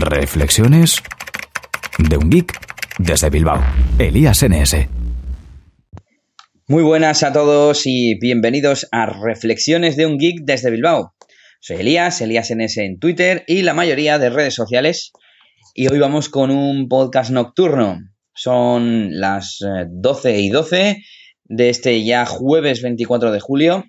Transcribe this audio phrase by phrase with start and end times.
[0.00, 1.02] Reflexiones
[1.98, 2.52] de un geek
[2.98, 3.62] desde Bilbao.
[3.98, 4.88] Elías NS.
[6.68, 11.14] Muy buenas a todos y bienvenidos a Reflexiones de un geek desde Bilbao.
[11.60, 15.12] Soy Elías, Elías NS en Twitter y la mayoría de redes sociales.
[15.74, 17.98] Y hoy vamos con un podcast nocturno.
[18.34, 19.58] Son las
[19.88, 20.96] 12 eh, y 12
[21.44, 23.84] de este ya jueves 24 de julio.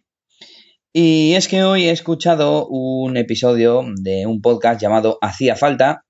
[0.99, 6.03] Y es que hoy he escuchado un episodio de un podcast llamado Hacía falta,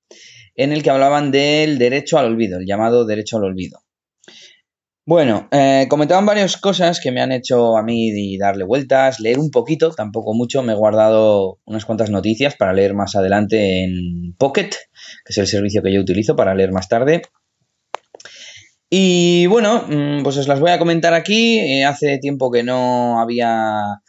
[0.56, 3.80] en el que hablaban del derecho al olvido, el llamado derecho al olvido.
[5.06, 9.52] Bueno, eh, comentaban varias cosas que me han hecho a mí darle vueltas, leer un
[9.52, 10.64] poquito, tampoco mucho.
[10.64, 15.48] Me he guardado unas cuantas noticias para leer más adelante en Pocket, que es el
[15.48, 17.24] servicio que yo utilizo para leer más tarde.
[18.90, 21.60] Y bueno, mm, pues os las voy a comentar aquí.
[21.60, 24.00] Eh, hace tiempo que no había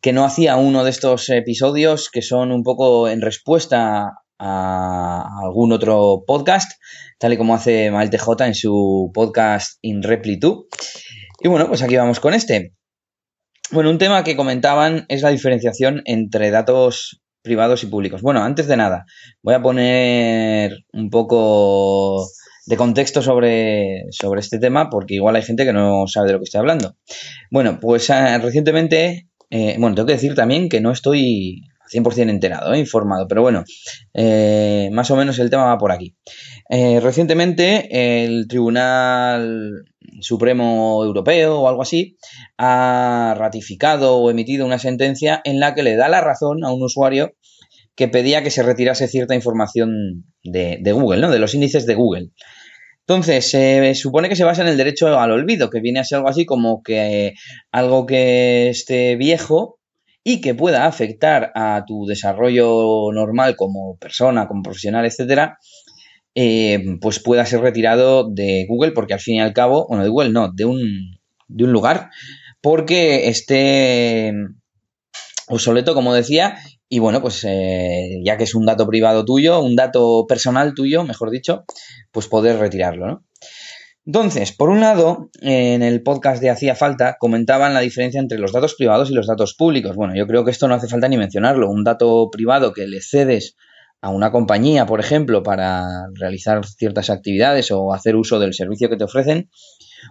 [0.00, 5.72] que no hacía uno de estos episodios que son un poco en respuesta a algún
[5.72, 6.72] otro podcast,
[7.18, 10.64] tal y como hace Mal TJ en su podcast In Reply 2.
[11.40, 12.74] Y bueno, pues aquí vamos con este.
[13.70, 18.22] Bueno, un tema que comentaban es la diferenciación entre datos privados y públicos.
[18.22, 19.06] Bueno, antes de nada,
[19.42, 22.26] voy a poner un poco
[22.66, 26.38] de contexto sobre, sobre este tema, porque igual hay gente que no sabe de lo
[26.40, 26.96] que estoy hablando.
[27.50, 32.74] Bueno, pues eh, recientemente, eh, bueno, tengo que decir también que no estoy 100% enterado,
[32.74, 32.78] ¿eh?
[32.78, 33.64] informado, pero bueno,
[34.14, 36.16] eh, más o menos el tema va por aquí.
[36.68, 39.84] recientemente el Tribunal
[40.20, 42.16] Supremo Europeo o algo así
[42.58, 46.82] ha ratificado o emitido una sentencia en la que le da la razón a un
[46.82, 47.34] usuario
[47.96, 51.30] que pedía que se retirase cierta información de, Google, ¿no?
[51.30, 52.30] De los índices de Google.
[53.08, 56.16] Entonces, se supone que se basa en el derecho al olvido, que viene a ser
[56.16, 57.34] algo así como que
[57.70, 59.78] algo que esté viejo
[60.24, 65.56] y que pueda afectar a tu desarrollo normal como persona, como profesional, etcétera,
[66.34, 70.10] eh, pues pueda ser retirado de Google, porque al fin y al cabo, bueno, de
[70.10, 71.16] Google no, de un,
[71.46, 72.10] de un lugar,
[72.60, 74.32] porque esté
[75.46, 79.76] obsoleto, como decía, y bueno, pues eh, ya que es un dato privado tuyo, un
[79.76, 81.64] dato personal tuyo, mejor dicho,
[82.12, 83.24] pues poder retirarlo, ¿no?
[84.06, 88.52] Entonces, por un lado, en el podcast de Hacía Falta comentaban la diferencia entre los
[88.52, 89.96] datos privados y los datos públicos.
[89.96, 91.68] Bueno, yo creo que esto no hace falta ni mencionarlo.
[91.68, 93.56] Un dato privado que le cedes
[94.00, 98.96] a una compañía, por ejemplo, para realizar ciertas actividades o hacer uso del servicio que
[98.96, 99.50] te ofrecen,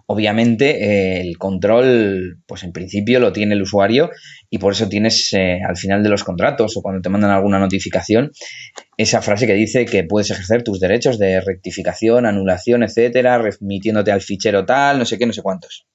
[0.07, 4.09] Obviamente eh, el control, pues en principio lo tiene el usuario
[4.49, 7.59] y por eso tienes eh, al final de los contratos o cuando te mandan alguna
[7.59, 8.31] notificación
[8.97, 14.21] esa frase que dice que puedes ejercer tus derechos de rectificación, anulación, etcétera, remitiéndote al
[14.21, 15.85] fichero tal, no sé qué, no sé cuántos.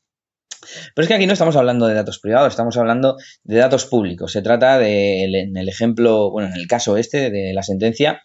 [0.94, 4.32] Pero es que aquí no estamos hablando de datos privados, estamos hablando de datos públicos.
[4.32, 8.22] Se trata de, en el ejemplo, bueno, en el caso este de la sentencia,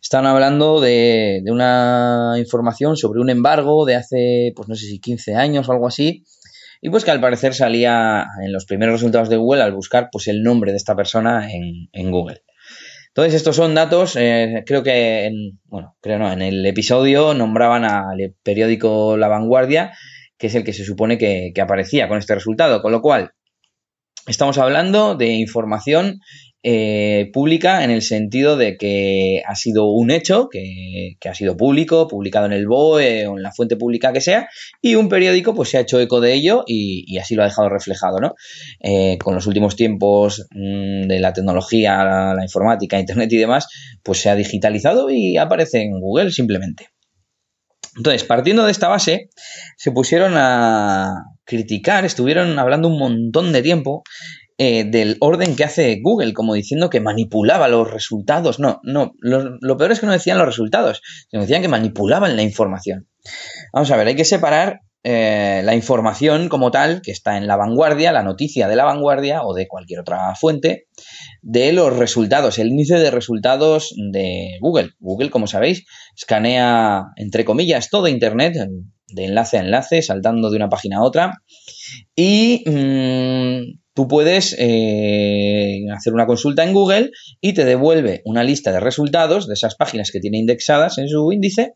[0.00, 5.00] están hablando de, de una información sobre un embargo de hace, pues no sé si
[5.00, 6.24] 15 años o algo así,
[6.84, 10.28] y pues que al parecer salía en los primeros resultados de Google al buscar pues
[10.28, 12.42] el nombre de esta persona en, Google.
[13.08, 17.86] Entonces, estos son datos, eh, creo que, en, bueno, creo no, en el episodio nombraban
[17.86, 19.92] al periódico La Vanguardia
[20.44, 22.82] que es el que se supone que, aparecía con este resultado.
[22.82, 23.30] Con lo cual,
[24.26, 26.20] estamos hablando de información
[26.62, 32.08] eh, pública en el sentido de que ha sido un hecho, que, ha sido público,
[32.08, 34.46] publicado en el BOE o en la fuente pública que sea,
[34.82, 37.70] y un periódico pues se ha hecho eco de ello y, así lo ha dejado
[37.70, 38.34] reflejado, ¿no?
[38.80, 43.66] Eh, con los últimos tiempos mm, de la tecnología, la, la informática, internet y demás,
[44.02, 46.88] pues se ha digitalizado y aparece en Google simplemente.
[47.96, 49.30] Entonces, partiendo de esta base,
[49.76, 54.02] se pusieron a criticar, estuvieron hablando un montón de tiempo
[54.56, 58.60] eh, del orden que hace Google, como diciendo que manipulaba los resultados.
[58.60, 62.42] No, no, lo, peor es que no decían los resultados, sino decían que manipulaban la
[62.42, 63.08] información.
[63.72, 67.56] Vamos a ver, hay que separar eh, la información como tal, que está en la
[67.56, 70.86] vanguardia, la noticia de la vanguardia o de cualquier otra fuente,
[71.42, 74.92] de los resultados, el índice de resultados de Google.
[75.00, 75.84] Google, como sabéis,
[76.16, 78.56] escanea, entre comillas, todo Internet,
[79.08, 81.42] de enlace a enlace, saltando de una página a otra,
[82.16, 87.10] y mm, tú puedes eh, hacer una consulta en Google
[87.40, 91.30] y te devuelve una lista de resultados de esas páginas que tiene indexadas en su
[91.32, 91.74] índice,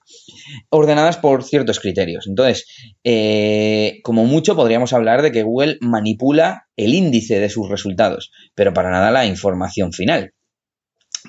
[0.68, 2.26] ordenadas por ciertos criterios.
[2.26, 2.66] Entonces,
[3.04, 8.74] eh, como mucho podríamos hablar de que Google manipula el índice de sus resultados, pero
[8.74, 10.32] para nada la información final.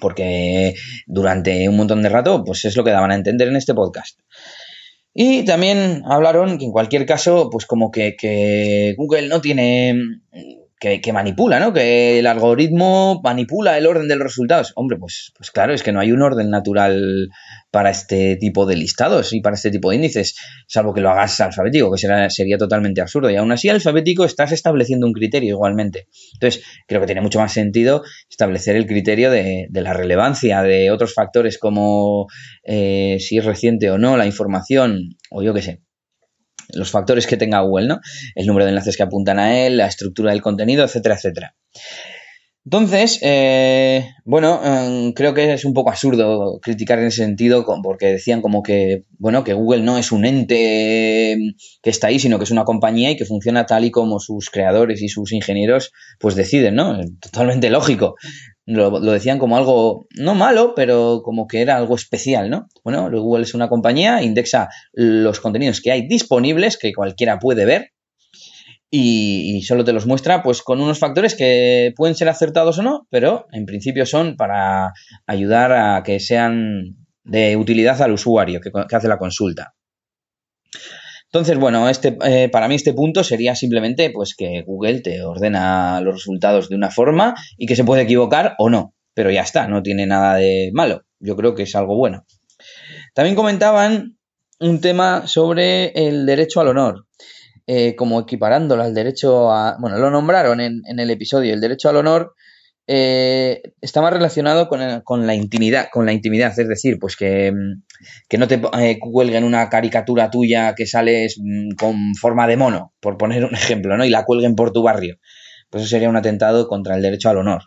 [0.02, 0.76] Porque
[1.08, 4.20] durante un montón de rato, pues es lo que daban a entender en este podcast.
[5.14, 10.22] Y también hablaron que en cualquier caso, pues como que, que Google no tiene
[10.80, 11.74] que, manipula, ¿no?
[11.74, 14.72] Que el algoritmo manipula el orden de los resultados.
[14.76, 17.30] Hombre, pues, pues claro, es que no hay un orden natural
[17.70, 20.36] para este tipo de listados y para este tipo de índices,
[20.68, 23.30] salvo que lo hagas alfabético, que será, sería totalmente absurdo.
[23.30, 26.08] Y aún así, alfabético estás estableciendo un criterio igualmente.
[26.34, 31.14] Entonces, creo que tiene mucho más sentido establecer el criterio de, la relevancia de otros
[31.14, 32.28] factores como
[32.64, 35.82] eh, si es reciente o no la información, o yo qué sé,
[36.74, 38.00] los factores que tenga Google, ¿no?
[38.36, 41.56] El número de enlaces que apuntan a él, la estructura del contenido, etcétera, etcétera.
[42.66, 48.08] Entonces, eh, bueno, em, creo que es un poco absurdo criticar en ese sentido, porque
[48.08, 52.38] decían como que, bueno, que Google no es un ente em, que está ahí, sino
[52.38, 55.92] que es una compañía y que funciona tal y como sus creadores y sus ingenieros
[56.20, 57.00] pues deciden, ¿no?
[57.20, 58.16] Totalmente lógico
[58.70, 62.68] lo, decían como algo, no malo, pero como que era algo especial, ¿no?
[62.84, 67.92] Bueno, Google es una compañía, indexa los contenidos que hay disponibles, que cualquiera puede ver,
[68.92, 73.08] y, solo te los muestra pues con unos factores que pueden ser acertados o no,
[73.10, 74.94] pero en principio son para
[75.28, 79.76] ayudar a que sean de utilidad al usuario que hace la consulta.
[81.32, 86.02] Entonces, bueno, este, eh, para mí este punto sería simplemente pues que Google te ordena
[86.02, 89.68] los resultados de una forma y que se puede equivocar o no, pero ya está,
[89.68, 91.04] no tiene nada de malo.
[91.20, 92.26] Yo creo que es algo bueno.
[93.14, 94.18] También comentaban
[94.60, 97.06] un tema sobre el derecho al honor,
[97.68, 99.78] eh, como equiparándolo al derecho a...
[99.80, 102.34] Bueno, lo nombraron en, en el episodio, el derecho al honor
[102.92, 107.54] eh, está más relacionado con, la intimidad, con la intimidad, es decir, pues que,
[108.36, 113.16] no te eh, cuelguen una caricatura tuya que sales mm, con forma de mono, por
[113.16, 114.06] poner un ejemplo, ¿no?
[114.06, 115.18] Y la cuelguen por tu barrio.
[115.70, 117.62] Pues eso sería un atentado contra el derecho al honor.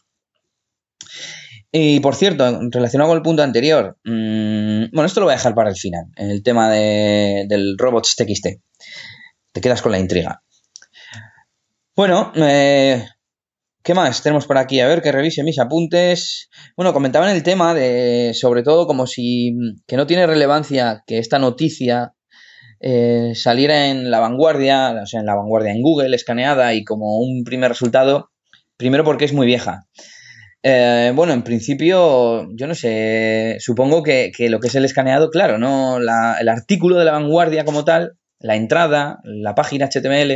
[1.70, 5.54] Y por cierto, relacionado con el punto anterior, mm, bueno, esto lo voy a dejar
[5.54, 8.60] para el final, en el tema de, del robots TXT.
[9.52, 10.42] Te quedas con la intriga.
[11.94, 13.06] Bueno, eh,
[13.82, 14.78] ¿Qué más tenemos por aquí?
[14.78, 16.48] A ver, que revise mis apuntes.
[16.76, 19.56] Bueno, comentaban el tema de, sobre todo, como si
[19.88, 22.14] que no tiene relevancia que esta noticia
[22.78, 27.18] eh, saliera en la vanguardia, o sea, en la vanguardia en Google, escaneada y como
[27.18, 28.30] un primer resultado,
[28.76, 29.86] primero porque es muy vieja.
[30.62, 35.58] Eh, bueno, en principio, yo no sé, supongo que, lo que es el escaneado, claro,
[35.58, 40.34] no el artículo de la vanguardia como tal, la entrada, la página HTML,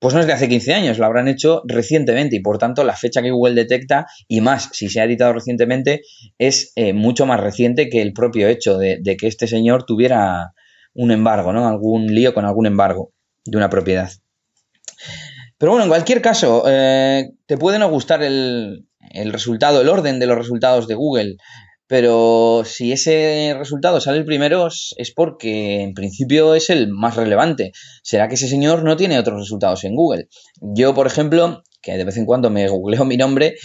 [0.00, 2.96] pues no es de hace 15 años, lo habrán hecho recientemente y por tanto la
[2.96, 6.00] fecha que Google detecta, y más si se ha editado recientemente,
[6.38, 10.54] es eh, mucho más reciente que el propio hecho de, que este señor tuviera
[10.94, 11.68] un embargo, ¿no?
[11.68, 13.12] Algún lío con algún embargo
[13.44, 14.10] de una propiedad.
[15.58, 20.18] Pero bueno, en cualquier caso, eh, te puede no gustar el, el resultado, el orden
[20.18, 21.36] de los resultados de Google,
[21.90, 27.72] pero si ese resultado sale el primero es porque en principio es el más relevante.
[28.04, 30.28] ¿Será que ese señor no tiene otros resultados en Google?
[30.60, 33.56] Yo, por ejemplo, que de vez en cuando me googleo mi nombre,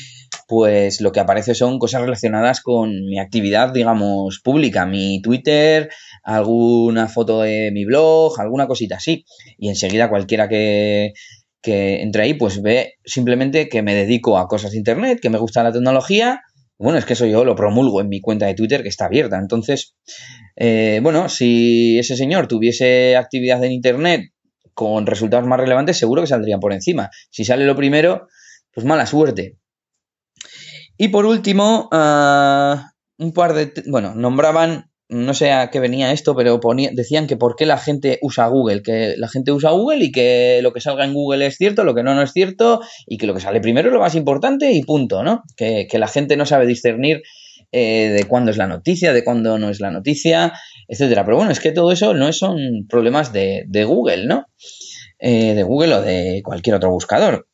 [0.48, 5.92] pues lo que aparece son cosas relacionadas con mi actividad, digamos, pública, mi Twitter,
[6.24, 9.24] alguna foto de mi blog, alguna cosita así.
[9.60, 11.14] Y enseguida cualquiera que,
[11.62, 15.38] que entre ahí, pues ve simplemente que me dedico a cosas de Internet, que me
[15.38, 16.42] gusta la tecnología
[16.78, 19.38] bueno, es que eso yo lo promulgo en mi cuenta de Twitter que está abierta.
[19.38, 19.96] Entonces,
[20.56, 24.32] eh, bueno, si ese señor tuviese actividad en Internet
[24.74, 27.10] con resultados más relevantes, seguro que saldrían por encima.
[27.30, 28.28] Si sale lo primero,
[28.74, 29.58] pues mala suerte.
[30.98, 33.72] Y por último, ah, un par de...
[33.88, 36.60] Bueno, nombraban no sé a qué venía esto, pero
[36.94, 40.60] decían que por qué la gente usa Google, que la gente usa Google y que
[40.64, 43.28] lo que salga en Google es cierto, lo que no no es cierto y que
[43.28, 45.44] lo que sale primero es lo más importante y punto, ¿no?
[45.56, 47.22] Que, la gente no sabe discernir
[47.72, 50.54] eh, de cuándo es la noticia, de cuándo no es la noticia,
[50.88, 51.24] etcétera.
[51.24, 52.58] Pero bueno, es que todo eso no son
[52.90, 54.48] problemas de, Google, ¿no?
[55.20, 57.48] Eh, de Google o de cualquier otro buscador.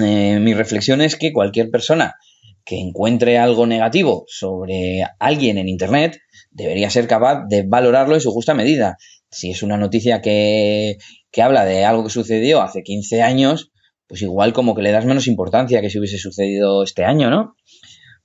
[0.00, 2.14] Eh, mi reflexión es que cualquier persona
[2.64, 6.18] que encuentre algo negativo sobre alguien en Internet,
[6.50, 8.96] debería ser capaz de valorarlo en su justa medida.
[9.30, 10.98] Si es una noticia que,
[11.30, 13.70] que habla de algo que sucedió hace 15 años,
[14.06, 17.54] pues igual como que le das menos importancia que si hubiese sucedido este año, ¿no?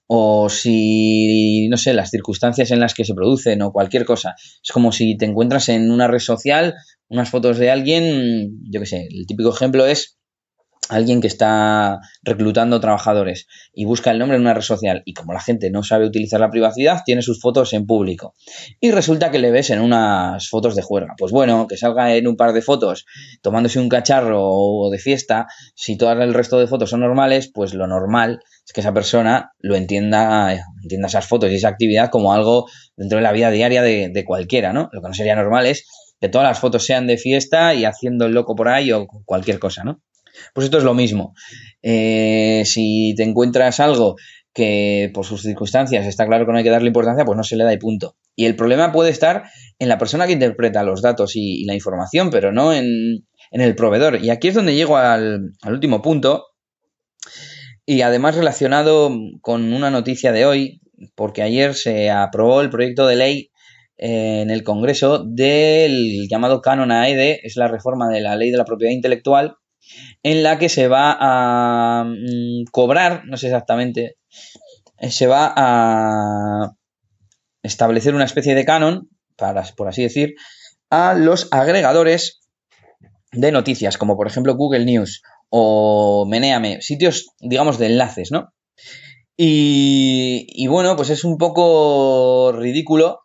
[0.07, 4.35] O si, no sé, las circunstancias en las que se producen o cualquier cosa.
[4.63, 6.75] Es como si te encuentras en una red social
[7.07, 10.17] unas fotos de alguien, yo qué sé, el típico ejemplo es
[10.89, 15.33] alguien que está reclutando trabajadores y busca el nombre en una red social y como
[15.33, 18.35] la gente no sabe utilizar la privacidad, tiene sus fotos en público.
[18.79, 21.15] Y resulta que le ves en unas fotos de juerga.
[21.17, 23.05] Pues bueno, que salga en un par de fotos
[23.41, 27.73] tomándose un cacharro o de fiesta, si todo el resto de fotos son normales, pues
[27.73, 32.33] lo normal es que esa persona lo entienda, entienda esas fotos y esa actividad como
[32.33, 34.89] algo dentro de la vida diaria de, de cualquiera, ¿no?
[34.91, 35.87] Lo que no sería normal es
[36.19, 39.59] que todas las fotos sean de fiesta y haciendo el loco por ahí o cualquier
[39.59, 40.01] cosa, ¿no?
[40.53, 41.33] Pues esto es lo mismo.
[41.81, 44.15] Eh, si te encuentras algo
[44.55, 47.57] que por sus circunstancias está claro que no hay que darle importancia, pues no se
[47.57, 48.15] le da y punto.
[48.37, 49.43] Y el problema puede estar
[49.79, 54.23] en la persona que interpreta los datos y, la información, pero no en, el proveedor.
[54.23, 56.45] Y aquí es donde llego al, último punto,
[57.85, 59.11] y además relacionado
[59.41, 60.81] con una noticia de hoy,
[61.15, 63.51] porque ayer se aprobó el proyecto de ley
[63.97, 68.57] eh, en el Congreso del llamado Canon AED, es la reforma de la ley de
[68.57, 69.57] la propiedad intelectual,
[70.23, 74.17] en la que se va a mm, cobrar, no sé exactamente,
[74.97, 76.71] eh, se va a
[77.63, 80.35] establecer una especie de canon, para, por así decir,
[80.89, 82.41] a los agregadores
[83.31, 88.53] de noticias, como por ejemplo Google News o Meneame, sitios, digamos, de enlaces, ¿no?
[89.37, 93.19] Y, bueno, pues es un poco ridículo.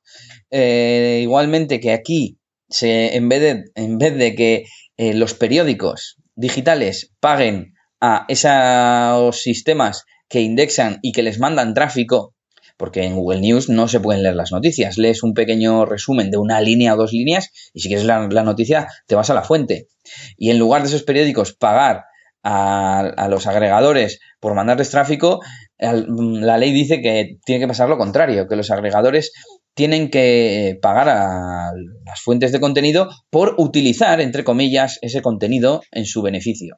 [0.51, 2.39] Eh, igualmente que aquí,
[2.69, 4.65] se, en, vez de, en vez de que
[4.97, 12.35] eh, los periódicos digitales paguen a esos sistemas que indexan y que les mandan tráfico,
[12.77, 14.97] porque en Google News no se pueden leer las noticias.
[14.97, 18.43] Lees un pequeño resumen de una línea o dos líneas y si quieres la, la
[18.43, 19.89] noticia te vas a la fuente.
[20.37, 22.05] Y en lugar de esos periódicos pagar
[22.43, 25.41] a, los agregadores por mandarles tráfico,
[25.79, 29.33] la ley dice que tiene que pasar lo contrario, que los agregadores
[29.81, 31.73] tienen que pagar a
[32.05, 36.77] las fuentes de contenido por utilizar, entre comillas, ese contenido en su beneficio.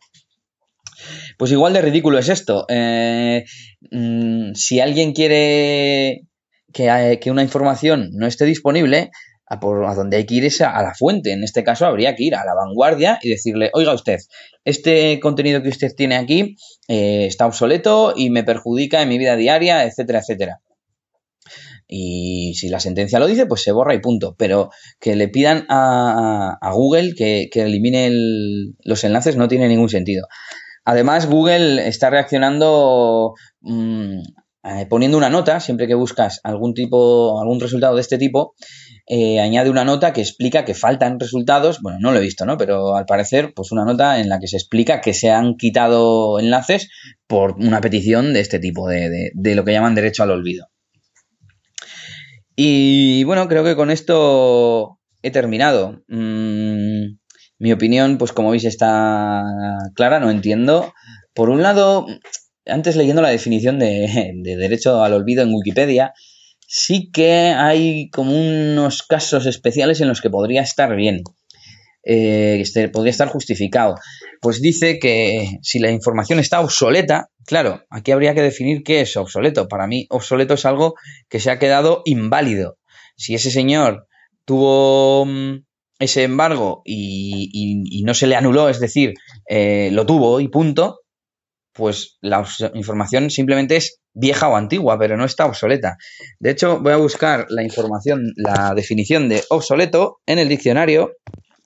[1.36, 2.64] Pues igual de ridículo es esto.
[2.68, 3.42] Eh,
[3.90, 6.28] mm, si alguien quiere
[6.72, 9.10] que, que, una información no esté disponible,
[9.48, 11.32] a, por, a donde hay que ir es a, la fuente.
[11.32, 14.20] En este caso habría que ir a la vanguardia y decirle, oiga usted,
[14.64, 16.54] este contenido que usted tiene aquí
[16.86, 20.60] eh, está obsoleto y me perjudica en mi vida diaria, etcétera, etcétera.
[21.94, 24.34] Y si la sentencia lo dice, pues se borra y punto.
[24.38, 28.10] Pero que le pidan a, Google que, elimine
[28.82, 30.26] los enlaces no tiene ningún sentido.
[30.86, 34.20] Además, Google está reaccionando mm,
[34.64, 38.54] eh, poniendo una nota, siempre que buscas algún tipo, algún resultado de este tipo,
[39.06, 42.56] eh, añade una nota que explica que faltan resultados, bueno, no lo he visto, ¿no?
[42.56, 46.40] Pero al parecer, pues una nota en la que se explica que se han quitado
[46.40, 46.88] enlaces
[47.26, 50.71] por una petición de este tipo, de, de lo que llaman derecho al olvido.
[52.56, 56.02] Y bueno, creo que con esto he terminado.
[56.08, 57.16] Mm,
[57.58, 59.44] mi opinión, pues como veis, está
[59.94, 60.92] clara, no entiendo.
[61.34, 62.06] Por un lado,
[62.66, 66.12] antes leyendo la definición de, derecho al olvido en Wikipedia,
[66.66, 71.22] sí que hay como unos casos especiales en los que podría estar bien.
[72.04, 73.94] Eh, este, podría estar justificado.
[74.40, 79.16] Pues dice que si la información está obsoleta, claro, aquí habría que definir qué es
[79.16, 79.68] obsoleto.
[79.68, 80.94] Para mí, obsoleto es algo
[81.28, 82.78] que se ha quedado inválido.
[83.16, 84.06] Si ese señor
[84.44, 85.64] tuvo mm,
[85.98, 89.14] ese embargo y, no se le anuló, es decir,
[89.48, 91.00] eh, lo tuvo y punto,
[91.72, 92.44] pues la
[92.74, 95.96] información simplemente es vieja o antigua, pero no está obsoleta.
[96.38, 101.12] De hecho, voy a buscar la información, la definición de obsoleto en el diccionario,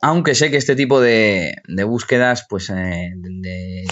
[0.06, 3.86] aunque sé que este tipo de, búsquedas, pues eh, de,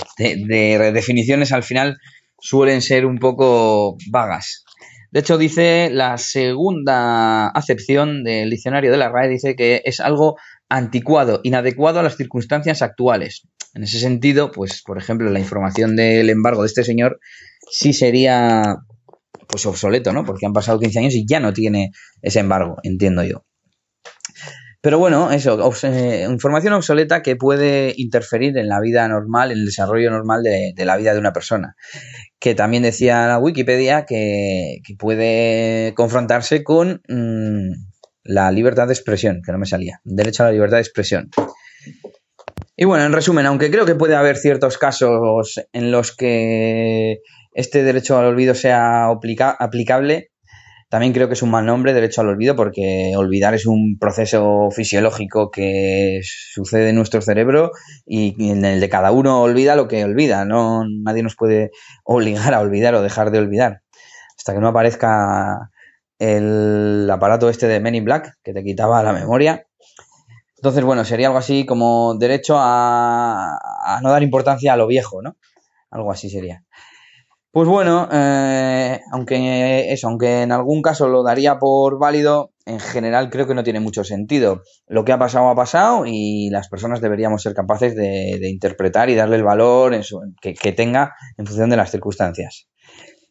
[0.46, 1.98] de, definiciones al final
[2.38, 4.64] suelen ser un poco vagas.
[5.10, 10.36] De hecho, dice la segunda acepción del diccionario de la RAE, dice que es algo
[10.68, 13.48] anticuado, inadecuado a las circunstancias actuales.
[13.74, 17.18] En ese sentido, pues, por ejemplo, la información del embargo de este señor
[17.68, 18.76] sí sería
[19.48, 20.24] pues obsoleto, ¿no?
[20.24, 21.90] Porque han pasado 15 años y ya no tiene
[22.22, 23.44] ese embargo, entiendo yo.
[24.84, 29.64] Pero bueno, eso, eh, información obsoleta que puede interferir en la vida normal, en el
[29.64, 31.74] desarrollo normal de, la vida de una persona.
[32.38, 37.70] Que también decía la Wikipedia que, puede confrontarse con mm,
[38.24, 41.30] la libertad de expresión, que no me salía, derecho a la libertad de expresión.
[42.76, 47.20] Y bueno, en resumen, aunque creo que puede haber ciertos casos en los que
[47.54, 50.33] este derecho al olvido sea aplicable,
[50.88, 54.70] también creo que es un mal nombre, derecho al olvido, porque olvidar es un proceso
[54.70, 57.72] fisiológico que sucede en nuestro cerebro
[58.06, 60.44] y en el de cada uno olvida lo que olvida.
[60.44, 61.70] No, nadie nos puede
[62.04, 63.82] obligar a olvidar o dejar de olvidar.
[64.36, 65.70] Hasta que no aparezca
[66.18, 69.66] el aparato este de Men in Black, que te quitaba la memoria,
[70.64, 75.36] entonces, bueno, sería algo así como derecho a, no dar importancia a lo viejo, ¿no?
[75.90, 76.64] Algo así sería.
[77.54, 83.30] Pues bueno, eh, aunque eso, aunque en algún caso lo daría por válido, en general
[83.30, 84.62] creo que no tiene mucho sentido.
[84.88, 89.14] Lo que ha pasado ha pasado y las personas deberíamos ser capaces de, interpretar y
[89.14, 89.96] darle el valor
[90.40, 92.66] que, que tenga en función de las circunstancias.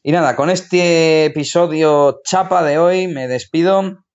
[0.03, 4.05] Y nada, con este episodio chapa de hoy me despido.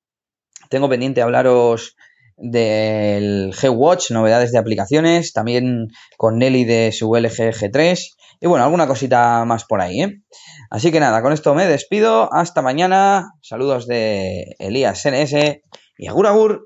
[0.71, 1.98] Tengo pendiente hablaros
[2.38, 7.99] del G-Watch, novedades de aplicaciones, también con Nelly de su LG G3
[8.40, 10.23] y bueno, alguna cosita más por ahí, ¿eh?
[10.71, 15.61] Así que nada, con esto me despido, hasta mañana, saludos de Elías NS
[15.99, 16.64] y agur agur.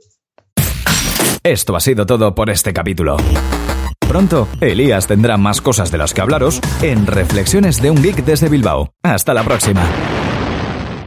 [1.42, 3.16] Esto ha sido todo por este capítulo.
[4.00, 8.50] Pronto, Elías tendrá más cosas de las que hablaros en Reflexiones de un Geek desde
[8.50, 8.92] Bilbao.
[9.02, 9.88] Hasta la próxima.